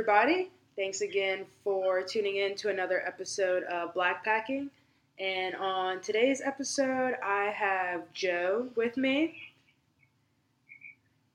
[0.00, 0.48] Everybody.
[0.76, 4.70] Thanks again for tuning in to another episode of Black Packing.
[5.18, 9.36] And on today's episode, I have Joe with me.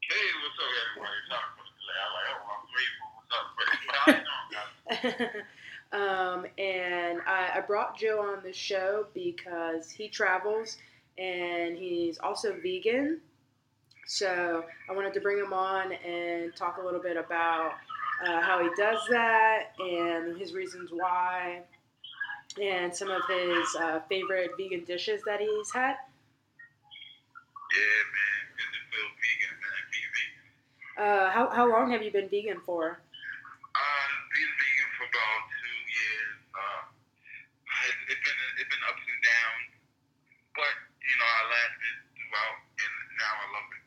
[0.01, 0.65] Hey, what's up,
[0.97, 1.20] everybody?
[1.29, 2.01] Sorry for the delay.
[2.01, 2.65] I'm like, oh, I'm
[2.97, 3.93] grateful.
[4.01, 5.45] How you doing, guys?
[5.93, 10.79] um, and I, I brought Joe on the show because he travels
[11.20, 13.21] and he's also vegan.
[14.07, 17.73] So I wanted to bring him on and talk a little bit about
[18.24, 21.61] uh, how he does that and his reasons why,
[22.61, 25.96] and some of his uh, favorite vegan dishes that he's had.
[27.75, 28.42] Yeah, man.
[28.56, 29.82] Good to feel vegan, man.
[29.92, 30.47] Be vegan.
[30.96, 33.02] Uh, how, how long have you been vegan for?
[33.75, 36.40] Uh, been vegan for about two years.
[36.56, 36.81] Uh,
[37.84, 39.72] it's, it's been it's been ups and downs,
[40.56, 43.84] but you know I lasted throughout, and now I love it.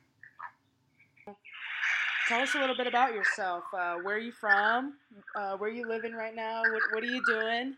[2.29, 3.65] Tell us a little bit about yourself.
[3.73, 5.01] Uh, where are you from?
[5.33, 6.69] Uh, where are you living right now?
[6.69, 7.73] What, what are you doing?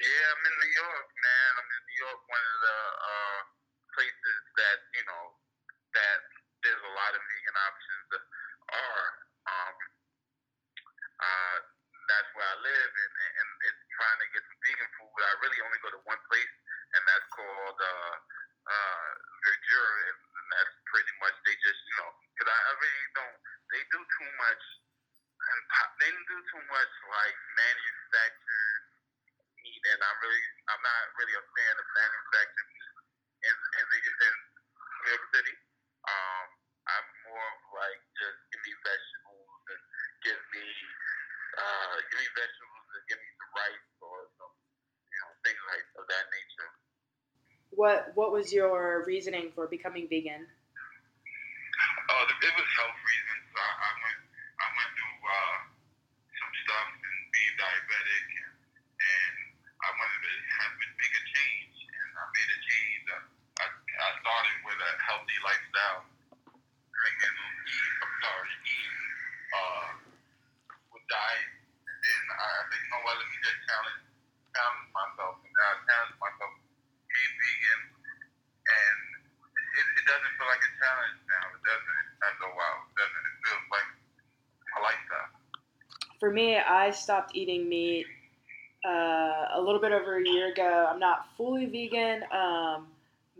[0.00, 1.50] Yeah, I'm in New York, man.
[1.60, 3.40] I'm in New York, one of the uh,
[3.92, 5.24] places that you know
[6.00, 6.18] that
[6.64, 8.24] there's a lot of vegan options that
[8.72, 9.06] are.
[9.52, 9.76] Um,
[11.20, 11.56] uh,
[12.08, 15.12] that's where I live, and, and it's trying to get some vegan food.
[15.20, 16.54] I really only go to one place,
[16.96, 18.14] and that's called uh,
[18.64, 19.08] uh,
[19.44, 23.36] Verdure, and, and that's pretty much they just you know because I, I really don't.
[23.72, 24.62] They do too much.
[26.04, 28.62] They do too much like manufactured
[29.64, 32.92] meat, and I'm really, I'm not really a fan of manufactured meat
[33.48, 34.34] in in the in
[34.84, 35.54] New York City.
[36.06, 36.46] Um,
[36.86, 39.82] I'm more of like just give me vegetables and
[40.22, 40.66] give me,
[41.58, 44.54] uh, give me vegetables and give me some rice or some,
[45.10, 46.70] you know, things like of that nature.
[48.26, 50.42] What was your reasoning for becoming vegan?
[52.10, 53.46] Oh, it was health reasons.
[53.54, 54.20] I, I went,
[54.58, 55.58] I went through uh,
[56.34, 58.54] some stuff and being diabetic, and,
[58.98, 59.34] and
[59.78, 63.04] I wanted to have make a change, and I made a change.
[63.14, 63.18] I,
[63.62, 66.02] I, I started with a healthy lifestyle,
[66.42, 68.98] drinking, eating, I'm sorry, eating,
[69.54, 69.88] uh,
[70.98, 74.02] with diet, and then I, I said, you know what, let me just challenge,
[74.50, 76.52] challenge myself, and then I challenged myself,
[77.06, 77.82] became vegan,
[78.66, 78.98] and
[79.78, 81.44] it, it doesn't feel like a challenge now.
[81.54, 82.78] It doesn't after a while.
[82.82, 83.24] It doesn't.
[83.26, 83.90] It feels like
[84.74, 85.30] a lifestyle.
[86.26, 88.04] For me, I stopped eating meat
[88.84, 90.90] uh, a little bit over a year ago.
[90.90, 92.88] I'm not fully vegan, um,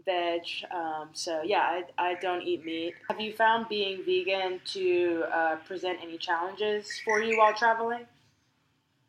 [0.07, 0.47] veg.
[0.71, 2.95] Um, so yeah, I, I don't eat meat.
[3.11, 8.07] Have you found being vegan to uh, present any challenges for you while traveling?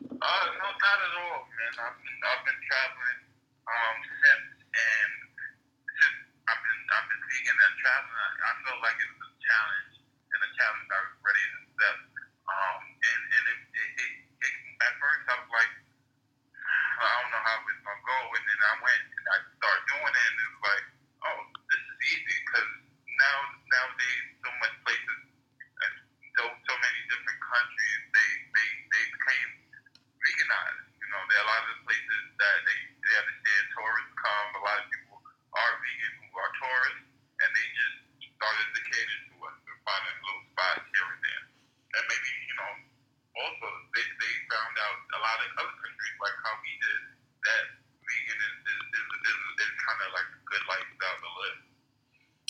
[0.02, 1.70] Uh, no, not at all, man.
[1.78, 3.14] I've been, I've been traveling
[3.70, 5.09] um, since, and
[6.02, 6.18] since
[6.50, 10.02] I've been, I've been vegan and traveling, I, I feel like it was a challenge,
[10.34, 12.02] and a challenge I was ready to accept.
[12.50, 15.72] Um, and and it, it, it, it, at first I was like,
[17.03, 20.13] I don't know how it's gonna go, and then I went and I started doing
[20.13, 20.85] it, and it was like,
[21.28, 22.72] oh, this is easy because
[23.18, 23.38] now
[23.69, 25.19] nowadays so much places,
[25.81, 25.94] uh,
[26.38, 29.47] so so many different countries, they they they claim
[30.22, 30.85] veganized.
[31.02, 34.47] You know, there are a lot of places that they they understand tourists come.
[34.58, 35.18] A lot of people
[35.58, 37.08] are vegan who are tourists,
[37.41, 37.97] and they just
[38.38, 41.44] started to cater to us and finding little spots here and there.
[41.97, 42.72] And maybe you know,
[43.41, 46.38] also they they found out a lot of other countries like
[47.44, 47.64] that
[48.03, 51.59] vegan is is is, is, is kind of like a good lifestyle to live.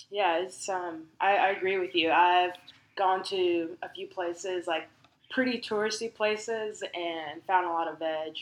[0.10, 2.12] Yeah, it's um, I, I agree with you.
[2.12, 2.56] I've
[2.96, 4.88] gone to a few places like
[5.30, 8.34] pretty touristy places and found a lot of veg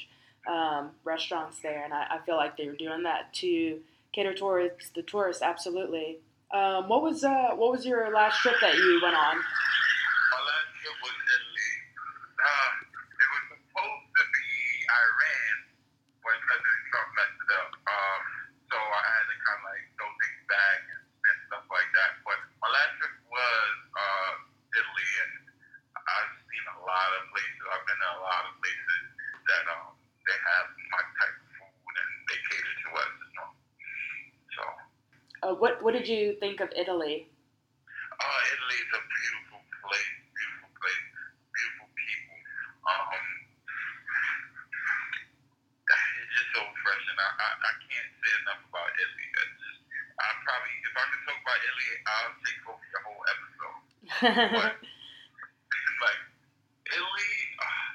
[0.47, 3.79] um, restaurants there, and I, I feel like they were doing that to
[4.13, 5.41] cater towards the tourists.
[5.41, 6.19] Absolutely.
[6.53, 9.35] Um, what was uh, what was your last trip that you went on?
[9.35, 11.71] My last trip was Italy.
[12.37, 12.69] Uh,
[13.11, 14.47] it was supposed to be
[14.87, 15.55] Iran,
[16.21, 17.71] but President Trump messed it up.
[17.89, 18.21] Um,
[18.69, 22.11] so I had to kind of like throw things back and, and stuff like that.
[22.23, 24.31] But my last trip was uh,
[24.79, 25.33] Italy, and
[25.97, 27.23] I've seen a lot of
[27.95, 28.03] places.
[28.03, 29.01] I've been to a lot of places
[29.47, 29.87] that um,
[30.27, 33.13] they have my type of food and they cater to us.
[33.15, 33.49] You know?
[34.55, 34.63] So.
[35.45, 37.29] Uh, what what did you think of Italy?
[38.15, 41.07] Uh, Italy is a beautiful place, beautiful place,
[41.51, 42.37] beautiful people.
[42.87, 43.23] Um,
[46.15, 47.19] it's just so refreshing.
[47.19, 49.27] I, I, I can't say enough about Italy.
[49.35, 49.79] It's just,
[50.15, 53.79] I probably, if I could talk about Italy, I'll take over your whole episode.
[54.55, 54.79] But
[56.01, 56.21] like
[56.87, 57.91] Italy, uh,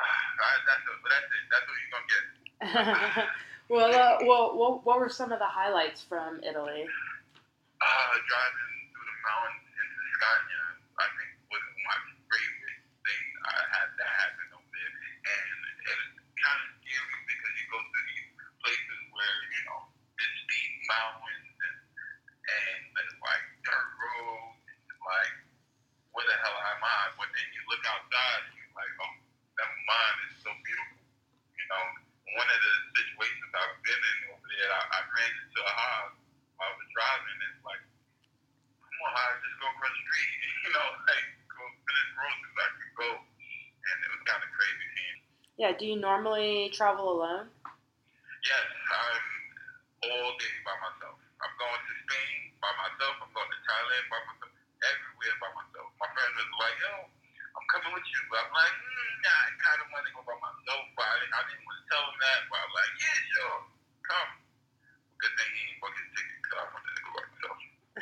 [0.00, 1.44] uh, that's, a, that's it.
[1.50, 2.24] That's what you're gonna get.
[3.68, 6.86] well, uh, well, what, what were some of the highlights from Italy?
[7.80, 9.88] Uh, driving through the mountains in
[10.20, 10.60] Tuscany,
[11.00, 11.98] I think was my
[12.28, 12.80] favorite
[26.80, 27.12] mind.
[27.20, 29.14] But then you look outside and you're like, oh,
[29.60, 31.00] that mind is so beautiful.
[31.54, 31.84] You know,
[32.40, 36.16] one of the situations I've been in over there, I, I ran into a house
[36.56, 37.36] while I was driving.
[37.36, 37.82] And it's like,
[38.80, 40.32] come on, I just go across the street.
[40.64, 42.56] You know, like go finish groceries.
[42.56, 45.18] I could go, and it was kind of crazy seeing.
[45.60, 45.68] Yeah.
[45.80, 47.48] Do you normally travel alone?
[48.44, 49.24] Yes, I'm
[50.12, 51.16] all day by myself.
[51.40, 53.16] I'm going to Spain by myself.
[53.24, 54.52] I'm going to Thailand by myself.
[54.76, 55.88] Everywhere by myself.
[55.96, 59.80] My friend was like, "Yo, I'm coming with you." I'm like, mm, "Nah, I kind
[59.80, 62.40] of want to go by myself, but I I didn't want to tell him that."
[62.52, 63.58] But I'm like, "Yeah, sure,
[64.04, 64.30] come."
[65.16, 67.58] Good thing he didn't book his ticket because I wanted to go by myself.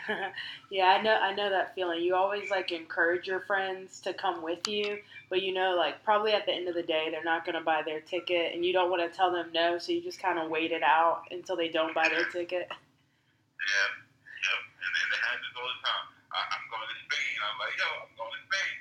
[0.70, 1.14] yeah, I know.
[1.14, 2.02] I know that feeling.
[2.02, 6.32] You always like encourage your friends to come with you, but you know, like probably
[6.32, 8.90] at the end of the day, they're not to buy their ticket, and you don't
[8.90, 11.68] want to tell them no, so you just kind of wait it out until they
[11.68, 12.68] don't buy their ticket.
[12.68, 14.60] Yeah, yep.
[14.80, 16.06] And then it happens all the time.
[16.32, 17.36] I, I'm going to Spain.
[17.44, 18.76] I'm like, yo, I'm going to Spain.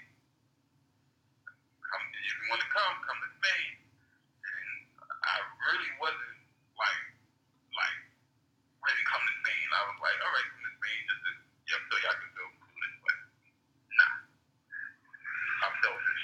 [1.82, 3.72] Come, if you want to come, come to Spain.
[4.44, 4.70] And
[5.24, 5.36] I
[5.72, 6.40] really wasn't
[6.76, 7.02] like,
[7.76, 8.00] like,
[8.84, 9.66] really come to Spain.
[9.76, 10.52] I was like, all right,
[10.88, 11.32] come just to,
[11.68, 12.96] yeah, so y'all can feel clueless.
[13.04, 13.18] But
[13.98, 14.14] nah,
[15.68, 16.24] I'm selfish.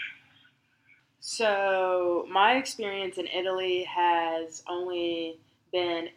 [1.20, 5.40] So my experience in Italy has only
[5.72, 6.10] been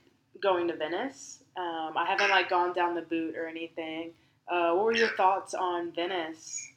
[0.42, 1.42] going to Venice.
[1.56, 4.12] Um, I haven't like gone down the boot or anything.
[4.46, 6.70] Uh, what were your thoughts on Venice?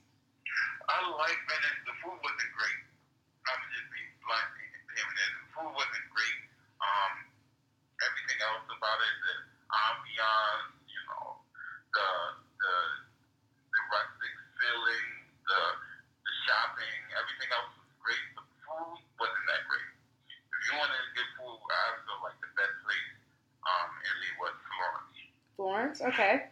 [0.89, 1.79] I like Venice.
[1.85, 2.81] The food wasn't great.
[3.45, 5.33] I'm just being blunt and there.
[5.37, 6.39] The food wasn't great.
[6.79, 7.13] Um,
[7.99, 9.35] everything else about it, the
[9.69, 10.78] ambiance,
[11.99, 12.09] the
[12.63, 12.75] the
[13.73, 15.07] the rustic feeling,
[15.47, 15.61] the
[16.23, 18.25] the shopping, everything else was great.
[18.39, 19.89] The food wasn't that great.
[20.31, 23.11] If you wanted to get food, I feel like the best place
[23.67, 25.17] um Italy was Florence.
[25.57, 26.43] Florence, okay.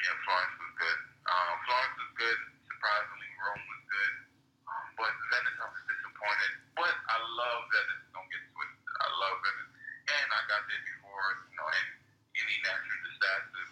[0.00, 0.98] Yeah, Florence was good.
[1.28, 2.38] Um, Florence was good.
[2.70, 4.12] Surprisingly, Rome was good.
[4.68, 6.52] Um, but Venice, I was disappointed.
[6.76, 8.04] But I love Venice.
[8.14, 8.94] Don't get twisted.
[9.00, 9.72] I love Venice.
[10.08, 11.88] And I got there before, you know, and
[12.40, 13.70] any natural disasters,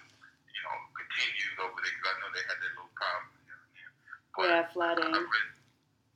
[0.52, 3.72] you know, continued over there because I know they had their little problems here and
[3.75, 3.93] there.
[4.37, 5.12] But Yeah, I flooding.
[5.17, 5.52] really,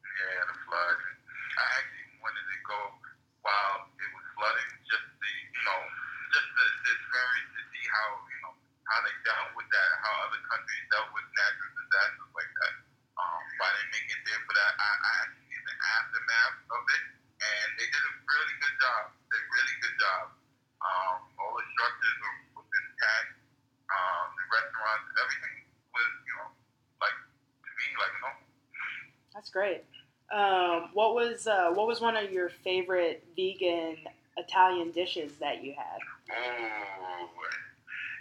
[0.04, 0.98] yeah, the flood.
[1.58, 2.80] I actually wanted to go
[3.42, 5.80] while it was flooding, just to, you know,
[6.32, 8.54] just to, to experience to see how, you know,
[8.88, 12.72] how they dealt with that, how other countries dealt with natural disasters like that.
[13.18, 14.72] Um, but I didn't make it there for that.
[14.78, 17.02] I, I actually see the aftermath of it,
[17.42, 19.02] and they did a really good job.
[19.30, 20.24] They did a really good job.
[20.82, 23.30] Um, all the structures were, was intact.
[23.92, 25.54] Um, the restaurants, everything
[25.92, 26.48] was, you know,
[27.02, 27.16] like
[27.66, 28.46] to me, like normal.
[29.34, 29.84] That's great.
[30.32, 33.99] Um, what was uh, what was one of your favorite vegan
[34.37, 36.00] Italian dishes that you had?
[36.32, 37.28] Ooh.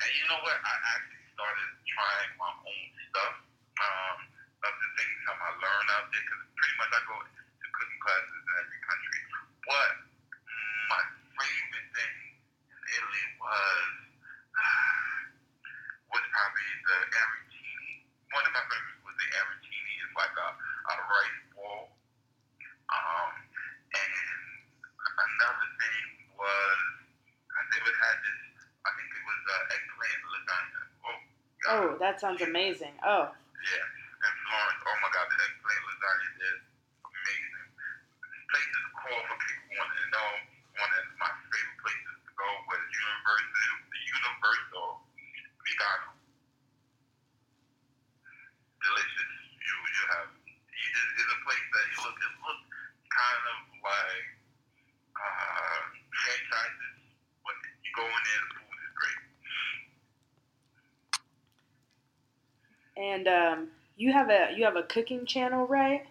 [0.02, 0.60] And you know what?
[0.60, 3.36] I actually started trying my own stuff.
[3.82, 4.18] Um,
[4.62, 8.30] of the things I learn out there, because pretty much I go to cooking classes
[8.30, 9.22] in every country.
[9.66, 9.92] But
[10.92, 11.02] my
[11.34, 12.16] favorite thing
[12.70, 13.94] in Italy was
[16.14, 18.06] was probably the arancini.
[18.36, 19.94] One of my favorites was the arancini.
[20.04, 21.82] It's like a, a rice ball.
[22.92, 23.32] Um,
[23.96, 24.14] and
[25.00, 26.04] another thing
[26.36, 26.80] was
[27.50, 28.40] I never had this.
[28.84, 30.82] I think it was uh, eggplant lasagna.
[31.02, 31.18] Oh,
[31.62, 31.72] God.
[31.72, 32.94] Oh, that sounds amazing.
[33.02, 34.82] Oh, Yeah, and Florence.
[34.86, 36.62] Oh my God, the eggplant lasagna is
[37.02, 37.68] amazing.
[38.30, 40.30] This place is called for people who want to know.
[40.78, 44.90] One of my favorite places to go was Universal, the Universal
[45.66, 46.10] Vigano.
[48.86, 49.34] Delicious.
[49.58, 50.30] You you have.
[50.38, 52.18] It, it's a place that you look.
[52.22, 52.66] It looks
[53.10, 54.28] kind of like
[55.18, 55.82] uh,
[56.14, 56.98] franchises,
[57.46, 59.22] but you go in there, the food is great.
[62.98, 66.02] And um, you have a you have a cooking channel, right?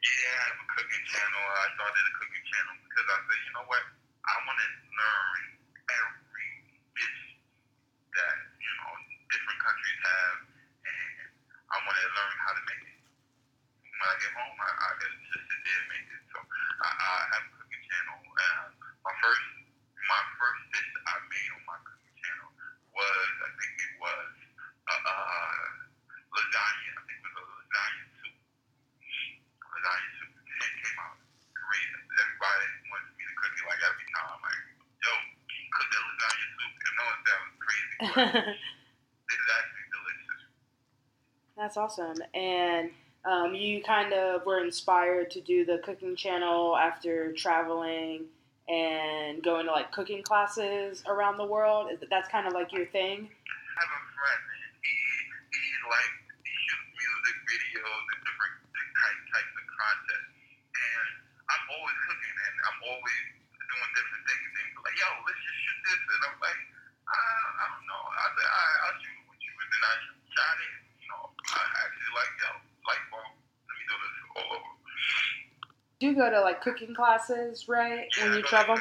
[0.00, 1.42] Yeah, I have a cooking channel.
[1.44, 3.84] I started a cooking channel because I said, you know what?
[4.24, 5.40] I want to learn
[5.92, 6.50] every
[6.96, 7.20] dish
[8.16, 8.92] that you know
[9.28, 10.36] different countries have,
[10.88, 11.28] and
[11.68, 12.98] I want to learn how to make it.
[13.84, 16.22] When I get home, I, I can just sit there and make it.
[16.32, 18.16] So I, I have a cooking channel.
[18.24, 18.64] Uh,
[19.04, 19.44] my first,
[20.08, 22.50] my first dish I made on my cooking channel
[22.96, 24.32] was, I think it was,
[24.88, 25.60] uh, uh,
[26.32, 26.92] lasagna.
[26.96, 28.36] I think it was a lasagna soup
[29.70, 30.32] lasagna soup.
[30.32, 31.16] It came out
[31.54, 31.90] great.
[32.20, 34.38] Everybody wants me to cook it like every time.
[34.40, 34.62] Like,
[35.00, 35.12] yo,
[35.48, 36.72] can you cook that lasagna soup?
[36.80, 40.42] And no one sounds crazy, but it's actually delicious.
[41.70, 42.16] That's awesome.
[42.34, 42.90] And
[43.24, 48.24] um, you kind of were inspired to do the cooking channel after traveling
[48.68, 51.90] and going to like cooking classes around the world.
[52.10, 53.28] That's kind of like your thing.
[76.10, 78.08] you go to like cooking classes, right?
[78.20, 78.76] When you travel?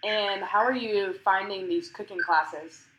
[0.04, 2.91] And how are you finding these cooking classes?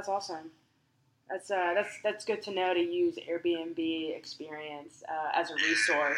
[0.00, 0.50] that's awesome.
[1.28, 6.16] That's uh, that's that's good to know to use Airbnb experience uh, as a resource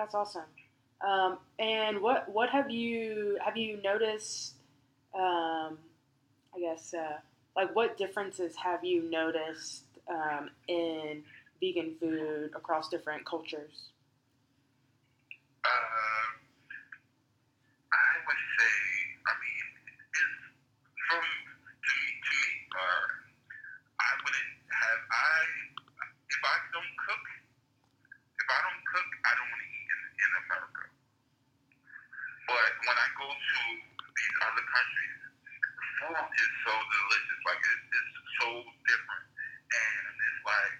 [0.00, 0.44] That's awesome.
[1.06, 4.54] Um, and what what have you have you noticed?
[5.14, 5.76] Um,
[6.54, 7.18] I guess uh,
[7.54, 11.22] like what differences have you noticed um, in
[11.60, 13.90] vegan food across different cultures?
[33.20, 33.62] go to
[34.16, 35.20] these other countries,
[35.76, 37.40] the food is so delicious.
[37.44, 38.48] Like, it, it's so
[38.88, 39.26] different.
[39.72, 40.74] And it's like,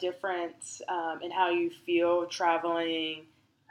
[0.00, 3.26] difference um, in how you feel traveling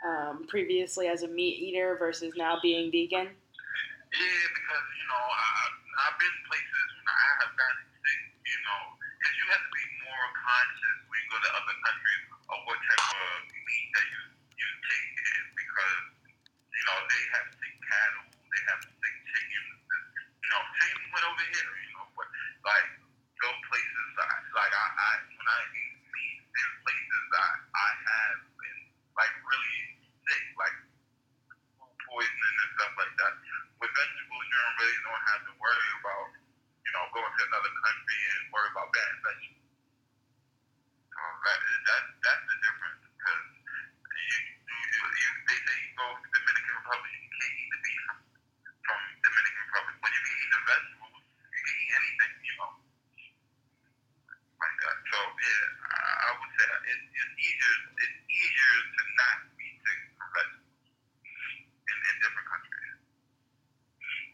[0.06, 3.28] um, previously as a meat eater versus now being vegan?
[4.14, 5.50] Yeah, because you know I,
[6.10, 8.22] have been places when I have gotten sick.
[8.46, 8.82] You know,
[9.20, 12.80] because you have to be more conscious when you go to other countries of what
[12.90, 14.22] type of meat that you
[14.58, 16.04] you take in because
[16.74, 18.82] you know they have sick cattle, they have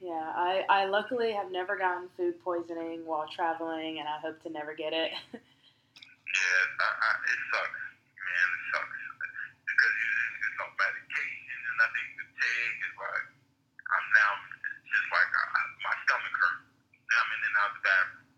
[0.06, 4.52] Yeah, I, I luckily have never gotten food poisoning while traveling, and I hope to
[4.54, 5.10] never get it.
[5.34, 7.82] yeah, I, I, it sucks,
[8.22, 8.48] man.
[8.54, 9.02] It sucks
[9.74, 13.26] because you, there's no medication and I think the tag is like
[13.90, 14.32] I'm now
[14.94, 15.46] just like I,
[15.82, 16.60] my stomach hurt.
[17.10, 18.30] Now I'm in and out of the bathroom.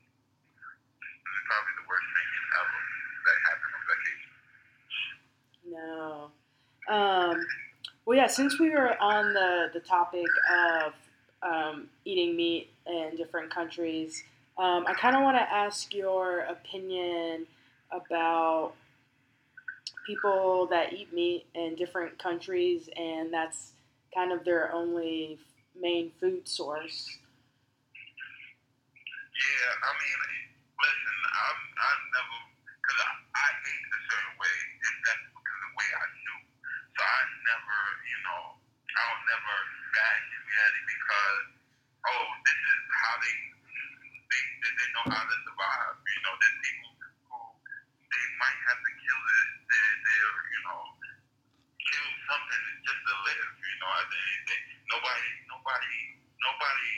[1.11, 2.79] This is probably the worst thing ever
[3.27, 4.31] that happened on vacation.
[5.67, 6.31] No.
[6.87, 7.37] Um.
[8.05, 8.27] Well, yeah.
[8.31, 10.95] Since we were on the the topic of
[11.47, 14.23] um, eating meat in different countries,
[14.57, 17.45] um, I kind of want to ask your opinion
[17.91, 18.73] about
[20.05, 23.73] people that eat meat in different countries, and that's
[24.15, 25.37] kind of their only
[25.79, 27.19] main food source.
[29.37, 30.21] Yeah, I mean,
[30.81, 32.39] listen, I'm, I've never,
[32.81, 34.55] because I, I ate a certain way,
[34.89, 36.35] and that's because of the way I knew.
[36.97, 37.77] So I never,
[38.09, 38.43] you know,
[38.97, 39.57] I'll never
[39.93, 41.45] bash humanity because,
[42.09, 43.37] oh, this is how they,
[44.29, 45.95] they, they, they know how to survive.
[46.01, 46.89] You know, there's people
[47.29, 47.39] who,
[48.09, 50.81] they might have to kill their, their, their you know,
[51.77, 53.91] kill something just to live, you know.
[53.93, 55.97] I think they, nobody, nobody,
[56.41, 56.93] nobody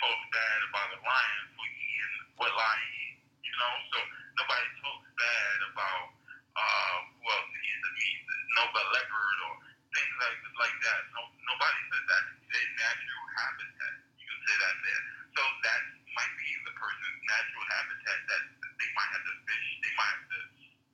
[0.00, 3.74] talks bad about a lion for eating what lion eat, you know.
[3.92, 3.98] So
[4.40, 6.06] nobody talks bad about
[6.56, 6.96] uh,
[7.28, 8.20] else eats the meat,
[8.58, 9.54] no, but leopard or
[9.94, 11.00] things like like that.
[11.14, 12.22] No, nobody says that.
[12.48, 13.94] Their natural habitat.
[14.18, 15.02] You can say that there.
[15.36, 15.80] So that
[16.16, 18.42] might be the person's natural habitat that
[18.80, 19.66] they might have to fish.
[19.84, 20.40] They might have to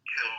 [0.04, 0.38] kill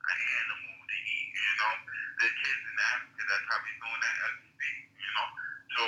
[0.00, 1.28] an animal to eat.
[1.34, 1.72] You know,
[2.20, 4.76] the kids in Africa that's probably doing that as we speak.
[5.00, 5.28] You know,
[5.76, 5.82] so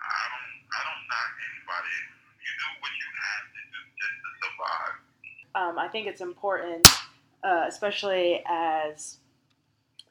[0.00, 1.96] I don't I don't knock anybody.
[2.44, 4.96] You do what you have to do just to survive.
[5.56, 6.84] Um, I think it's important,
[7.42, 9.18] uh, especially as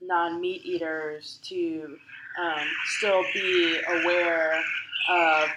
[0.08, 1.98] non meat eaters, to
[2.42, 4.62] um, still be aware
[5.10, 5.50] of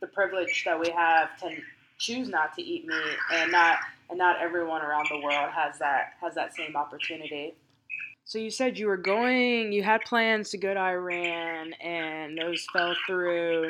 [0.00, 1.56] the privilege that we have to
[1.98, 3.78] choose not to eat meat, and not
[4.10, 7.54] and not everyone around the world has that has that same opportunity.
[8.24, 12.64] So you said you were going, you had plans to go to Iran, and those
[12.72, 13.68] fell through.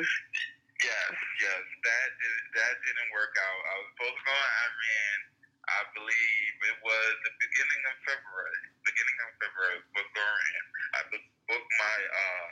[0.79, 1.11] Yes,
[1.43, 3.59] yes, that did, that didn't work out.
[3.67, 5.17] I was supposed to go to Iran.
[5.65, 8.74] I believe it was the beginning of February.
[8.95, 10.63] Beginning of February was Iran.
[10.95, 12.47] I booked booked my uh,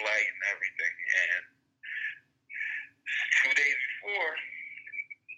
[0.00, 1.44] flight and everything, and
[3.04, 4.32] two days before,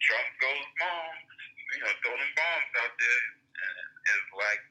[0.06, 1.26] Trump goes bombs.
[1.74, 3.22] You know, throwing bombs out there,
[3.58, 4.62] and it's like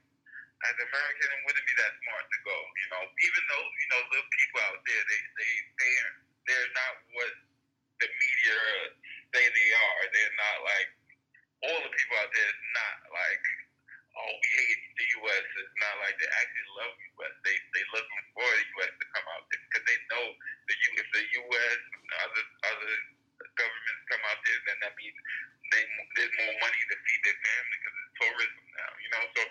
[0.64, 2.56] as American, it wouldn't be that smart to go.
[2.56, 5.94] You know, even though you know little people out there, they they they
[6.48, 7.36] they're not what
[8.00, 8.60] the media
[9.36, 10.02] say they are.
[10.08, 10.90] They're not like
[11.68, 12.52] all the people out there.
[12.80, 13.44] Not like
[14.16, 15.46] oh we hate the U.S.
[15.60, 17.34] It's not like they actually love the U.S.
[17.44, 18.94] They they looking for the U.S.
[18.96, 20.26] to come out there because they know
[20.68, 21.80] the U if the U.S.
[21.80, 22.94] and other other
[23.56, 25.18] governments come out there, then that means
[25.72, 25.84] they
[26.16, 28.92] there's more money to feed their family because it's tourism now.
[29.00, 29.44] You know, so.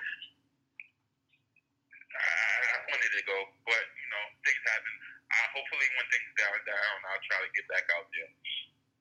[2.15, 4.95] I wanted to go, but you know, things happen.
[5.35, 8.31] Uh, hopefully, when things down down, I'll try to get back out there.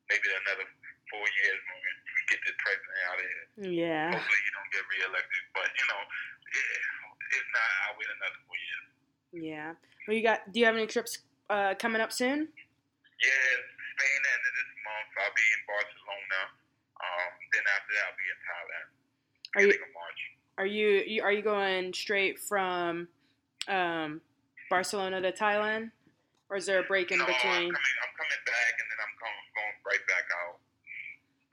[0.09, 0.65] Maybe another
[1.13, 1.89] four years when we
[2.31, 3.45] get this president out of here.
[3.69, 4.07] Yeah.
[4.17, 5.41] Hopefully, he don't get reelected.
[5.53, 6.01] But you know,
[6.57, 8.85] yeah, if not, I'll wait another four years.
[9.33, 9.69] Yeah.
[10.09, 10.47] Well, you got?
[10.55, 11.19] Do you have any trips
[11.51, 12.47] uh, coming up soon?
[12.47, 13.51] Yeah,
[13.91, 15.11] Spain end of this month.
[15.19, 16.41] I'll be in Barcelona.
[17.03, 18.87] Um, then after that, I'll be in Thailand.
[19.53, 20.21] Are you March.
[20.57, 23.11] are you you- are you going straight from
[23.67, 24.23] um,
[24.71, 25.91] Barcelona to Thailand,
[26.47, 27.67] or is there a break in no, between?
[27.67, 30.57] I'm coming, I'm coming back, and then I'm going, going right back out.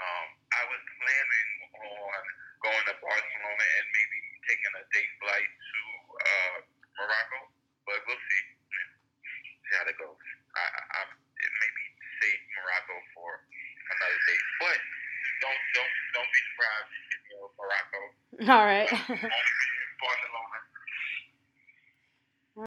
[0.01, 2.23] Um, I was planning on
[2.63, 5.81] going to Barcelona and maybe taking a day flight to
[6.23, 6.57] uh,
[7.03, 7.41] Morocco,
[7.85, 8.43] but we'll see.
[8.71, 8.89] Yeah.
[9.61, 10.17] See how that goes.
[10.57, 11.01] I, I, I
[11.61, 11.85] maybe
[12.21, 13.31] save Morocco for
[13.93, 14.79] another day, but
[15.45, 18.01] don't don't don't be surprised if you see me in Morocco.
[18.49, 18.89] All right.
[18.93, 20.59] Only be in Barcelona.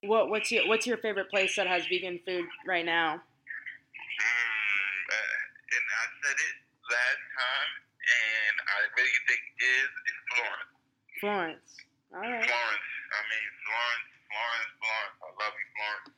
[0.05, 3.17] what what's your what's your favorite place that has vegan food right now?
[3.17, 6.55] Mm, uh, and I said it
[6.93, 7.71] last time,
[8.05, 10.77] and I really think is is Florence.
[11.17, 11.69] Florence.
[12.13, 12.45] All right.
[12.45, 12.89] Florence.
[13.09, 15.17] I mean Florence, Florence, Florence.
[15.25, 16.13] I love you, Florence.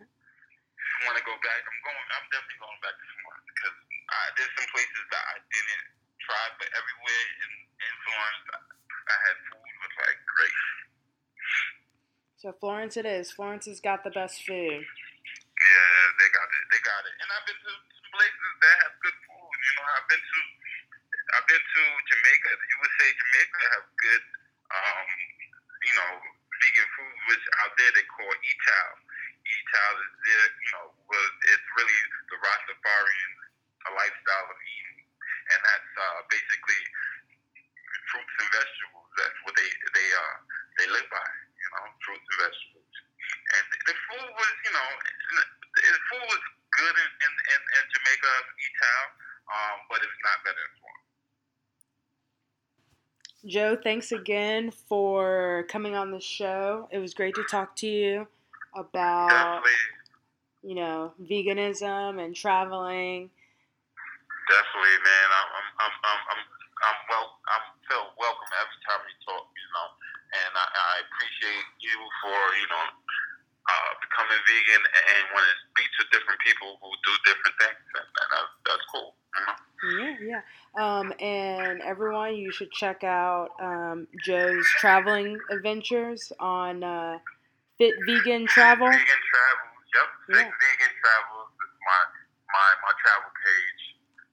[0.80, 1.60] I want to go back.
[1.60, 2.08] I'm going.
[2.16, 3.76] I'm definitely going back to Florence because
[4.08, 5.84] uh, there's some places that I didn't
[6.24, 10.58] try, but everywhere in in Florence, I, I had food was like great.
[12.40, 13.28] So Florence it is.
[13.28, 14.80] Florence has got the best food.
[14.80, 16.64] Yeah, they got it.
[16.72, 17.14] They got it.
[17.20, 19.56] And I've been to some places that have good food.
[19.60, 20.40] You know, I've been to
[21.36, 22.50] I've been to Jamaica.
[22.56, 24.24] You would say Jamaica have good,
[24.72, 25.08] um,
[25.84, 26.12] you know,
[26.64, 28.88] vegan food, which out there they call ital.
[29.44, 33.32] Ital is their, you know, was it's really the Rastafarian
[33.84, 35.00] a lifestyle of eating,
[35.52, 36.80] and that's uh, basically
[50.30, 51.00] not better as well.
[53.50, 56.86] Joe, thanks again for coming on the show.
[56.94, 58.28] It was great to talk to you
[58.78, 63.26] about, Definitely, you know, veganism and traveling.
[64.46, 65.28] definitely, man.
[65.34, 66.42] I'm, I'm, I'm, I'm, I'm,
[66.78, 67.26] I'm well.
[67.50, 69.88] I'm feel welcome every time we talk, you know.
[70.30, 75.90] And I, I appreciate you for, you know, uh, becoming vegan and want to speak
[75.98, 79.10] to different people who do different things, and, and that's, that's cool.
[79.34, 79.58] You know?
[79.80, 80.42] Yeah, yeah.
[80.78, 87.22] Um, and everyone, you should check out um, Joe's traveling adventures on uh,
[87.78, 88.90] Fit Vegan Travel.
[88.90, 89.78] Vegan travels.
[89.94, 90.08] Yep.
[90.34, 90.34] Yeah.
[90.34, 92.00] Big vegan travels is my
[92.50, 93.82] my my travel page.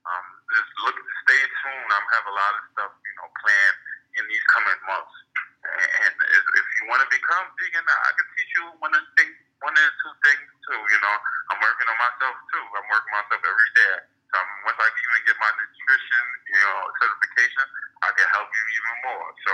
[0.02, 1.90] Um, just look, stay tuned.
[1.94, 3.80] I'm have a lot of stuff, you know, planned
[4.18, 5.14] in these coming months.
[5.62, 9.12] And if, if you want to become vegan, I can teach you one of the
[9.14, 10.80] things, one or two things too.
[10.90, 11.16] You know,
[11.54, 12.66] I'm working on myself too.
[12.66, 14.17] I'm working myself every day.
[14.36, 17.66] Um, once I even get my nutrition, you know, certification,
[18.04, 19.28] I can help you even more.
[19.48, 19.54] So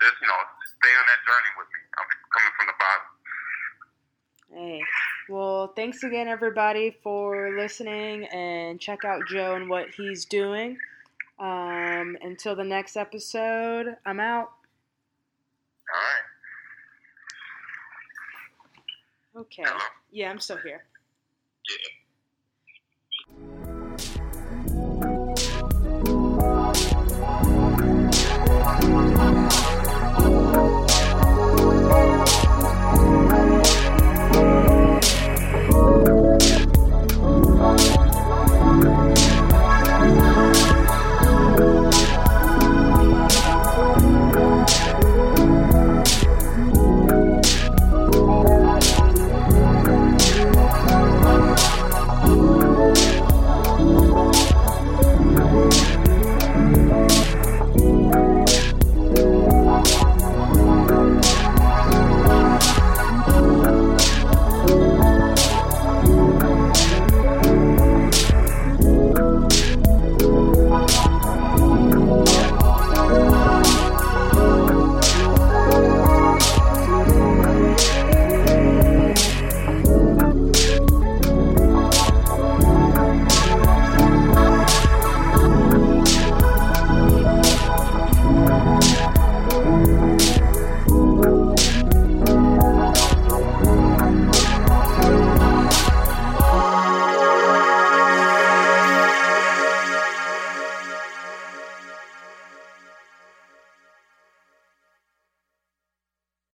[0.00, 1.80] just you know, stay on that journey with me.
[1.98, 3.06] I'm coming from the bottom.
[4.52, 4.80] Hey,
[5.28, 10.78] well, thanks again, everybody, for listening and check out Joe and what he's doing.
[11.38, 14.52] Um, until the next episode, I'm out.
[15.92, 16.22] All right.
[19.42, 19.64] Okay.
[19.66, 19.78] Hello.
[20.10, 20.84] Yeah, I'm still here.